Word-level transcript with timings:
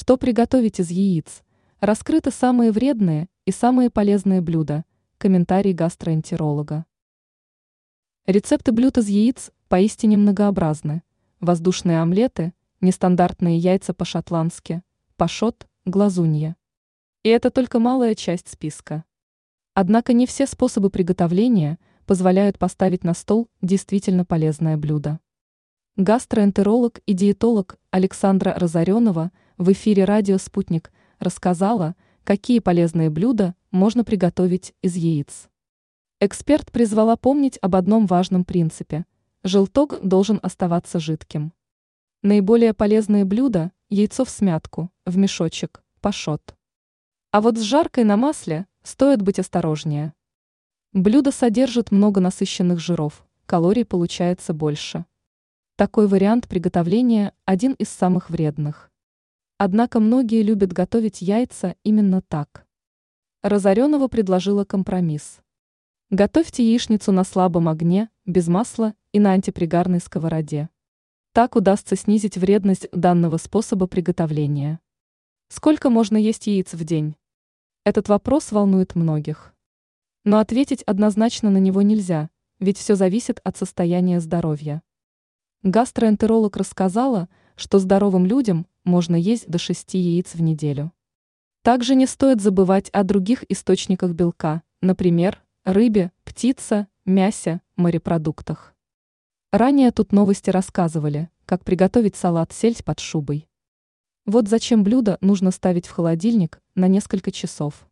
Что 0.00 0.16
приготовить 0.16 0.80
из 0.80 0.90
яиц? 0.90 1.42
Раскрыты 1.78 2.30
самые 2.30 2.72
вредные 2.72 3.28
и 3.44 3.50
самые 3.50 3.90
полезные 3.90 4.40
блюда. 4.40 4.86
Комментарий 5.18 5.74
гастроэнтеролога. 5.74 6.86
Рецепты 8.24 8.72
блюд 8.72 8.96
из 8.96 9.08
яиц 9.08 9.50
поистине 9.68 10.16
многообразны. 10.16 11.02
Воздушные 11.40 12.00
омлеты, 12.00 12.54
нестандартные 12.80 13.58
яйца 13.58 13.92
по-шотландски, 13.92 14.82
пашот, 15.18 15.68
глазунья. 15.84 16.56
И 17.22 17.28
это 17.28 17.50
только 17.50 17.78
малая 17.78 18.14
часть 18.14 18.48
списка. 18.48 19.04
Однако 19.74 20.14
не 20.14 20.26
все 20.26 20.46
способы 20.46 20.88
приготовления 20.88 21.78
позволяют 22.06 22.58
поставить 22.58 23.04
на 23.04 23.12
стол 23.12 23.50
действительно 23.60 24.24
полезное 24.24 24.78
блюдо. 24.78 25.20
Гастроэнтеролог 25.96 27.00
и 27.04 27.12
диетолог 27.12 27.76
Александра 27.90 28.54
Разоренова 28.56 29.30
в 29.60 29.70
эфире 29.72 30.06
радио 30.06 30.38
«Спутник» 30.38 30.90
рассказала, 31.18 31.94
какие 32.24 32.60
полезные 32.60 33.10
блюда 33.10 33.54
можно 33.70 34.04
приготовить 34.04 34.72
из 34.80 34.96
яиц. 34.96 35.50
Эксперт 36.18 36.72
призвала 36.72 37.14
помнить 37.18 37.58
об 37.60 37.76
одном 37.76 38.06
важном 38.06 38.46
принципе– 38.46 39.04
желток 39.44 40.00
должен 40.02 40.40
оставаться 40.42 40.98
жидким. 40.98 41.52
Наиболее 42.22 42.72
полезные 42.72 43.26
блюда– 43.26 43.70
яйцо 43.90 44.24
в 44.24 44.30
смятку, 44.30 44.90
в 45.04 45.18
мешочек, 45.18 45.84
пашот. 46.00 46.54
А 47.30 47.42
вот 47.42 47.58
с 47.58 47.60
жаркой 47.60 48.04
на 48.04 48.16
масле 48.16 48.66
стоит 48.82 49.20
быть 49.20 49.38
осторожнее. 49.38 50.14
Блюдо 50.94 51.32
содержит 51.32 51.90
много 51.90 52.22
насыщенных 52.22 52.78
жиров, 52.78 53.26
калорий 53.44 53.84
получается 53.84 54.54
больше. 54.54 55.04
Такой 55.76 56.06
вариант 56.06 56.48
приготовления 56.48 57.34
один 57.44 57.74
из 57.74 57.90
самых 57.90 58.30
вредных. 58.30 58.89
Однако 59.62 60.00
многие 60.00 60.40
любят 60.40 60.72
готовить 60.72 61.20
яйца 61.20 61.76
именно 61.82 62.22
так. 62.22 62.66
Разоренова 63.42 64.08
предложила 64.08 64.64
компромисс. 64.64 65.40
Готовьте 66.08 66.64
яичницу 66.64 67.12
на 67.12 67.24
слабом 67.24 67.68
огне, 67.68 68.08
без 68.24 68.48
масла 68.48 68.94
и 69.12 69.20
на 69.20 69.32
антипригарной 69.32 70.00
сковороде. 70.00 70.70
Так 71.34 71.56
удастся 71.56 71.94
снизить 71.94 72.38
вредность 72.38 72.88
данного 72.92 73.36
способа 73.36 73.86
приготовления. 73.86 74.80
Сколько 75.48 75.90
можно 75.90 76.16
есть 76.16 76.46
яиц 76.46 76.72
в 76.72 76.82
день? 76.82 77.14
Этот 77.84 78.08
вопрос 78.08 78.52
волнует 78.52 78.94
многих. 78.94 79.54
Но 80.24 80.38
ответить 80.38 80.82
однозначно 80.84 81.50
на 81.50 81.58
него 81.58 81.82
нельзя, 81.82 82.30
ведь 82.60 82.78
все 82.78 82.94
зависит 82.94 83.42
от 83.44 83.58
состояния 83.58 84.20
здоровья. 84.20 84.80
Гастроэнтеролог 85.62 86.56
рассказала, 86.56 87.28
что 87.60 87.78
здоровым 87.78 88.24
людям 88.24 88.66
можно 88.84 89.14
есть 89.16 89.46
до 89.46 89.58
6 89.58 89.92
яиц 89.94 90.34
в 90.34 90.40
неделю. 90.40 90.92
Также 91.62 91.94
не 91.94 92.06
стоит 92.06 92.40
забывать 92.40 92.88
о 92.88 93.04
других 93.04 93.44
источниках 93.50 94.12
белка, 94.12 94.62
например, 94.80 95.42
рыбе, 95.64 96.10
птице, 96.24 96.86
мясе, 97.04 97.60
морепродуктах. 97.76 98.74
Ранее 99.52 99.90
тут 99.90 100.12
новости 100.12 100.48
рассказывали, 100.48 101.28
как 101.44 101.62
приготовить 101.62 102.16
салат 102.16 102.50
сельдь 102.52 102.82
под 102.82 102.98
шубой. 102.98 103.46
Вот 104.24 104.48
зачем 104.48 104.82
блюдо 104.82 105.18
нужно 105.20 105.50
ставить 105.50 105.86
в 105.86 105.90
холодильник 105.90 106.62
на 106.74 106.88
несколько 106.88 107.30
часов. 107.30 107.89